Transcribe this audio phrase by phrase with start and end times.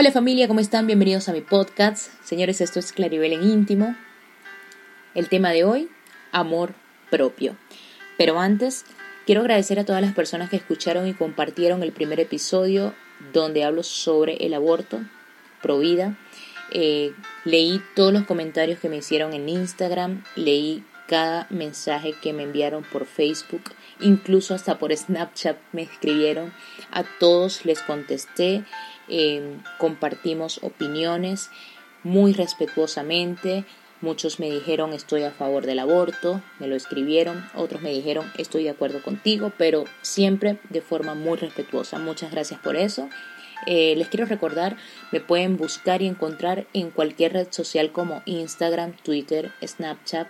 [0.00, 0.86] Hola familia, ¿cómo están?
[0.86, 2.10] Bienvenidos a mi podcast.
[2.24, 3.94] Señores, esto es Claribel en íntimo.
[5.14, 5.90] El tema de hoy,
[6.32, 6.72] amor
[7.10, 7.54] propio.
[8.16, 8.86] Pero antes,
[9.26, 12.94] quiero agradecer a todas las personas que escucharon y compartieron el primer episodio
[13.34, 15.02] donde hablo sobre el aborto,
[15.60, 16.16] pro vida.
[16.72, 17.12] Eh,
[17.44, 22.84] leí todos los comentarios que me hicieron en Instagram, leí cada mensaje que me enviaron
[22.84, 23.64] por Facebook,
[24.00, 26.54] incluso hasta por Snapchat me escribieron.
[26.90, 28.64] A todos les contesté
[29.10, 31.50] Em, compartimos opiniones
[32.04, 33.64] muy respetuosamente.
[34.00, 38.64] Muchos me dijeron estoy a favor del aborto, me lo escribieron, otros me dijeron estoy
[38.64, 41.98] de acuerdo contigo, pero siempre de forma muy respetuosa.
[41.98, 43.10] Muchas gracias por eso.
[43.66, 44.76] Eh, les quiero recordar,
[45.12, 50.28] me pueden buscar y encontrar en cualquier red social como Instagram, Twitter, Snapchat,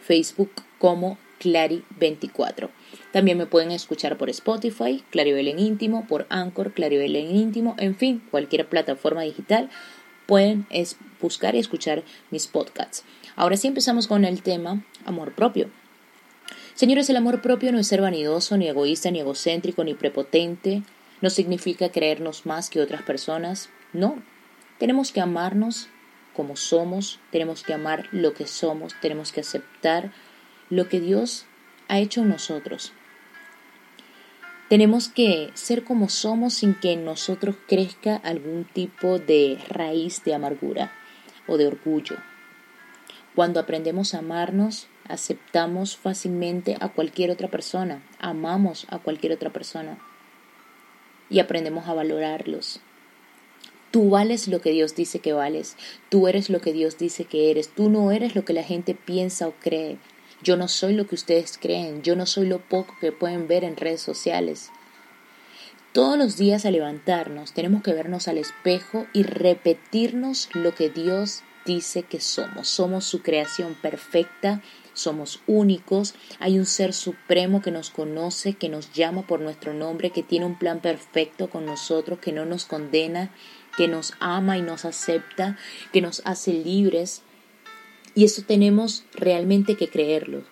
[0.00, 2.70] Facebook como Clary24.
[3.12, 7.96] También me pueden escuchar por Spotify, Claribel en íntimo, por Anchor, Claribel en íntimo, en
[7.96, 9.70] fin, cualquier plataforma digital
[10.28, 10.66] pueden
[11.22, 13.02] buscar y escuchar mis podcasts.
[13.34, 15.70] Ahora sí empezamos con el tema amor propio.
[16.74, 20.82] Señores, el amor propio no es ser vanidoso, ni egoísta, ni egocéntrico, ni prepotente.
[21.22, 23.70] No significa creernos más que otras personas.
[23.94, 24.22] No.
[24.78, 25.88] Tenemos que amarnos
[26.34, 30.12] como somos, tenemos que amar lo que somos, tenemos que aceptar
[30.70, 31.46] lo que Dios
[31.88, 32.92] ha hecho en nosotros.
[34.68, 40.34] Tenemos que ser como somos sin que en nosotros crezca algún tipo de raíz de
[40.34, 40.92] amargura
[41.46, 42.16] o de orgullo.
[43.34, 49.98] Cuando aprendemos a amarnos, aceptamos fácilmente a cualquier otra persona, amamos a cualquier otra persona
[51.30, 52.80] y aprendemos a valorarlos.
[53.90, 55.76] Tú vales lo que Dios dice que vales,
[56.10, 58.94] tú eres lo que Dios dice que eres, tú no eres lo que la gente
[58.94, 59.96] piensa o cree,
[60.42, 63.64] yo no soy lo que ustedes creen, yo no soy lo poco que pueden ver
[63.64, 64.70] en redes sociales.
[65.92, 71.42] Todos los días al levantarnos tenemos que vernos al espejo y repetirnos lo que Dios
[71.64, 72.68] dice que somos.
[72.68, 78.92] Somos su creación perfecta, somos únicos, hay un ser supremo que nos conoce, que nos
[78.92, 83.30] llama por nuestro nombre, que tiene un plan perfecto con nosotros, que no nos condena,
[83.76, 85.56] que nos ama y nos acepta,
[85.92, 87.22] que nos hace libres,
[88.18, 90.42] y eso tenemos realmente que creerlo.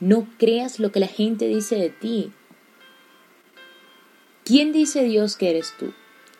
[0.00, 2.32] No creas lo que la gente dice de ti.
[4.44, 5.92] ¿Quién dice Dios que eres tú?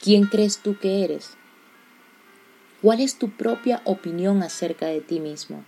[0.02, 1.36] ¿Quién crees tú que eres?
[2.82, 5.64] ¿Cuál es tu propia opinión acerca de ti mismo?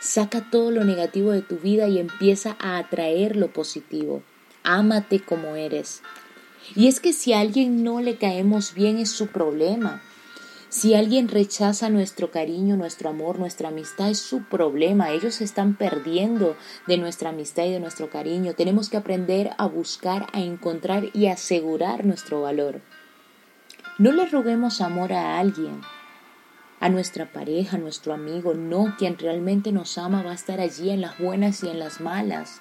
[0.00, 4.22] Saca todo lo negativo de tu vida y empieza a atraer lo positivo.
[4.62, 6.00] Ámate como eres.
[6.74, 10.02] Y es que si a alguien no le caemos bien es su problema.
[10.68, 15.10] Si alguien rechaza nuestro cariño, nuestro amor, nuestra amistad, es su problema.
[15.10, 16.56] Ellos están perdiendo
[16.88, 18.54] de nuestra amistad y de nuestro cariño.
[18.54, 22.80] Tenemos que aprender a buscar, a encontrar y asegurar nuestro valor.
[23.98, 25.80] No le roguemos amor a alguien,
[26.80, 28.52] a nuestra pareja, a nuestro amigo.
[28.54, 32.00] No, quien realmente nos ama va a estar allí en las buenas y en las
[32.00, 32.60] malas.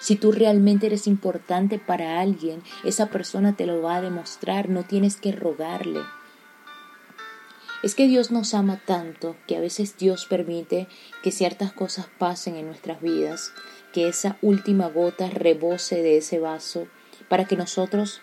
[0.00, 4.84] Si tú realmente eres importante para alguien, esa persona te lo va a demostrar, no
[4.84, 6.00] tienes que rogarle.
[7.82, 10.88] Es que Dios nos ama tanto que a veces Dios permite
[11.22, 13.52] que ciertas cosas pasen en nuestras vidas,
[13.92, 16.88] que esa última gota rebose de ese vaso
[17.28, 18.22] para que nosotros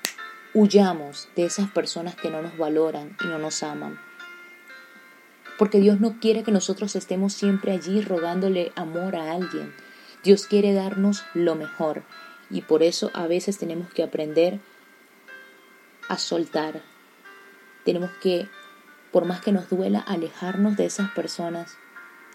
[0.54, 4.00] huyamos de esas personas que no nos valoran y no nos aman.
[5.58, 9.74] Porque Dios no quiere que nosotros estemos siempre allí rogándole amor a alguien.
[10.24, 12.04] Dios quiere darnos lo mejor
[12.50, 14.60] y por eso a veces tenemos que aprender
[16.10, 16.82] a soltar.
[17.84, 18.48] Tenemos que
[19.14, 21.78] por más que nos duela alejarnos de esas personas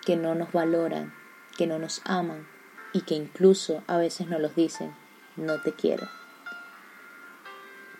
[0.07, 1.13] que no nos valoran,
[1.57, 2.47] que no nos aman
[2.93, 4.95] y que incluso a veces nos dicen,
[5.37, 6.09] no te quiero.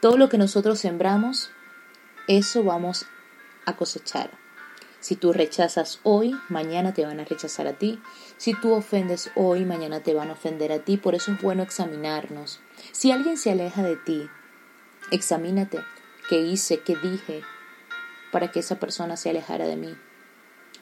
[0.01, 1.51] Todo lo que nosotros sembramos,
[2.29, 3.07] eso vamos
[3.67, 4.31] a cosechar.
[5.01, 8.01] Si tú rechazas hoy, mañana te van a rechazar a ti.
[8.37, 10.97] Si tú ofendes hoy, mañana te van a ofender a ti.
[10.97, 12.61] Por eso es bueno examinarnos.
[12.93, 14.29] Si alguien se aleja de ti,
[15.11, 15.81] examínate.
[16.29, 16.81] ¿Qué hice?
[16.81, 17.43] ¿Qué dije?
[18.31, 19.97] Para que esa persona se alejara de mí.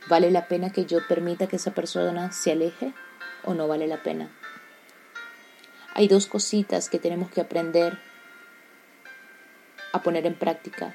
[0.08, 2.94] ¿Vale la pena que yo permita que esa persona se aleje
[3.44, 4.31] o no vale la pena?
[5.94, 7.98] Hay dos cositas que tenemos que aprender
[9.93, 10.94] a poner en práctica.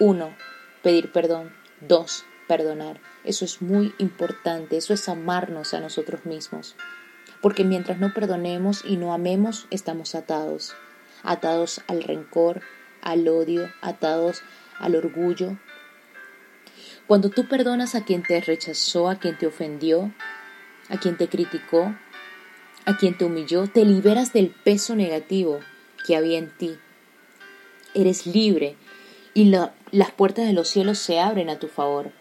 [0.00, 0.34] Uno,
[0.82, 1.54] pedir perdón.
[1.80, 3.00] Dos, perdonar.
[3.22, 6.74] Eso es muy importante, eso es amarnos a nosotros mismos.
[7.40, 10.74] Porque mientras no perdonemos y no amemos, estamos atados.
[11.22, 12.62] Atados al rencor,
[13.00, 14.42] al odio, atados
[14.78, 15.58] al orgullo.
[17.06, 20.12] Cuando tú perdonas a quien te rechazó, a quien te ofendió,
[20.88, 21.94] a quien te criticó,
[22.84, 25.60] a quien te humilló, te liberas del peso negativo
[26.06, 26.78] que había en ti.
[27.94, 28.76] Eres libre
[29.34, 32.12] y las puertas de los cielos se abren a tu favor.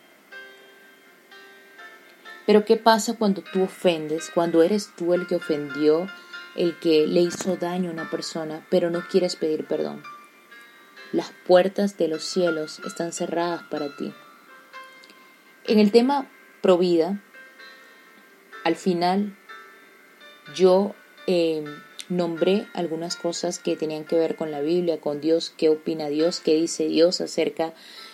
[2.46, 6.08] Pero ¿qué pasa cuando tú ofendes, cuando eres tú el que ofendió,
[6.56, 10.02] el que le hizo daño a una persona, pero no quieres pedir perdón?
[11.12, 14.14] Las puertas de los cielos están cerradas para ti.
[15.66, 16.30] En el tema
[16.62, 17.22] provida,
[18.64, 19.38] al final
[20.54, 20.94] yo
[21.28, 21.64] eh,
[22.10, 26.40] nombré algunas cosas que tenían que ver con la Biblia, con Dios, qué opina Dios,
[26.40, 27.74] qué dice Dios acerca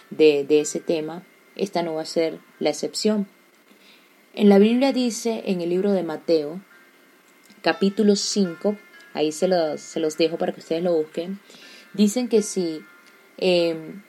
[0.09, 1.23] de, de ese tema.
[1.55, 3.27] Esta no va a ser la excepción.
[4.35, 6.59] En la Biblia dice en el libro de Mateo,
[7.61, 8.75] capítulo 5,
[9.13, 11.39] ahí se los, se los dejo para que ustedes lo busquen,
[11.93, 12.81] dicen que si
[13.37, 14.03] em,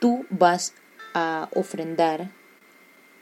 [0.00, 0.74] tú vas
[1.14, 2.30] a ofrendar,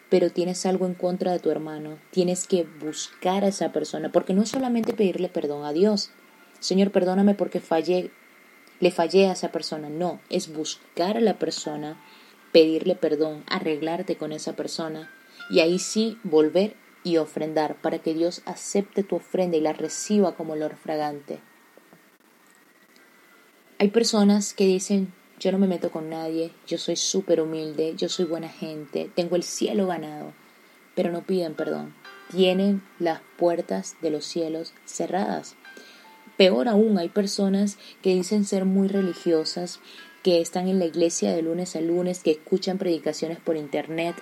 [0.08, 4.34] pero tienes algo en contra de tu hermano, tienes que buscar a esa persona, porque
[4.34, 6.10] no es solamente pedirle perdón a Dios,
[6.60, 8.10] Señor, perdóname porque fallé,
[8.80, 12.02] le fallé a esa persona, no, es buscar a la persona,
[12.52, 15.10] pedirle perdón, arreglarte con esa persona
[15.50, 16.74] y ahí sí volver
[17.04, 21.40] y ofrendar para que Dios acepte tu ofrenda y la reciba como olor fragante.
[23.78, 28.08] Hay personas que dicen, yo no me meto con nadie, yo soy súper humilde, yo
[28.08, 30.32] soy buena gente, tengo el cielo ganado,
[30.94, 31.94] pero no piden perdón.
[32.30, 35.56] Tienen las puertas de los cielos cerradas.
[36.38, 39.80] Peor aún, hay personas que dicen ser muy religiosas,
[40.22, 44.16] que están en la iglesia de lunes a lunes, que escuchan predicaciones por internet,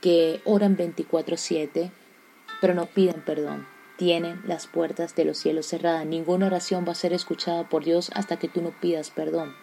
[0.00, 1.90] que oran 24/7,
[2.60, 3.66] pero no piden perdón.
[4.00, 6.06] Tienen las puertas de los cielos cerradas.
[6.06, 9.54] Ninguna oración va a ser escuchada por Dios hasta que tú no pidas perdón.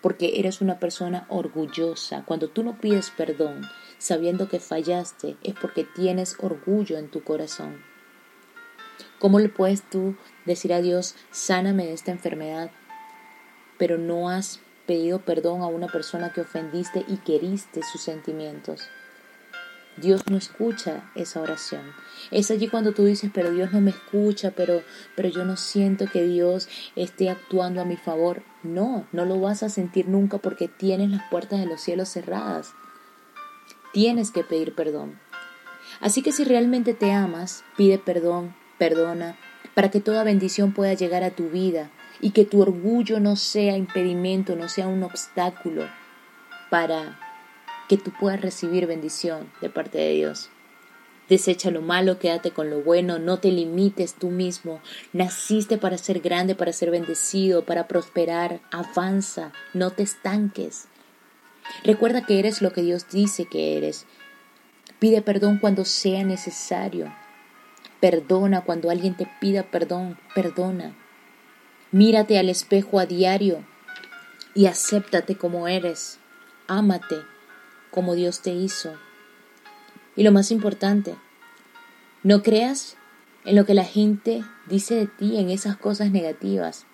[0.00, 2.24] Porque eres una persona orgullosa.
[2.26, 3.62] Cuando tú no pides perdón,
[3.98, 7.80] sabiendo que fallaste, es porque tienes orgullo en tu corazón.
[9.20, 12.72] ¿Cómo le puedes tú decir a Dios, sáname de esta enfermedad,
[13.78, 18.88] pero no has pedido perdón a una persona que ofendiste y queriste sus sentimientos.
[19.96, 21.82] Dios no escucha esa oración.
[22.30, 24.82] Es allí cuando tú dices, pero Dios no me escucha, pero,
[25.14, 28.42] pero yo no siento que Dios esté actuando a mi favor.
[28.62, 32.72] No, no lo vas a sentir nunca porque tienes las puertas de los cielos cerradas.
[33.92, 35.20] Tienes que pedir perdón.
[36.00, 39.38] Así que si realmente te amas, pide perdón, perdona,
[39.74, 43.76] para que toda bendición pueda llegar a tu vida y que tu orgullo no sea
[43.76, 45.88] impedimento, no sea un obstáculo
[46.70, 47.18] para
[47.88, 50.50] que tú puedas recibir bendición de parte de Dios.
[51.28, 54.80] Desecha lo malo, quédate con lo bueno, no te limites tú mismo.
[55.12, 58.60] Naciste para ser grande, para ser bendecido, para prosperar.
[58.70, 60.86] Avanza, no te estanques.
[61.82, 64.04] Recuerda que eres lo que Dios dice que eres.
[64.98, 67.14] Pide perdón cuando sea necesario.
[68.00, 70.94] Perdona cuando alguien te pida perdón, perdona.
[71.90, 73.64] Mírate al espejo a diario
[74.54, 76.18] y acéptate como eres.
[76.66, 77.33] Ámate
[77.94, 78.92] como Dios te hizo.
[80.16, 81.14] Y lo más importante,
[82.24, 82.96] no creas
[83.44, 86.86] en lo que la gente dice de ti, en esas cosas negativas.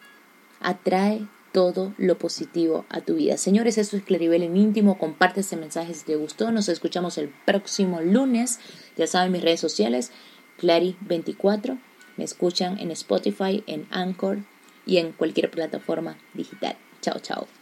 [0.60, 3.38] Atrae todo lo positivo a tu vida.
[3.38, 4.98] Señores, esto es Claribel en íntimo.
[4.98, 6.52] Comparte este mensaje si te gustó.
[6.52, 8.60] Nos escuchamos el próximo lunes.
[8.98, 10.12] Ya saben mis redes sociales,
[10.60, 11.80] Clary24.
[12.18, 14.40] Me escuchan en Spotify, en Anchor,
[14.84, 16.76] y en cualquier plataforma digital.
[17.00, 17.59] Chao, chao.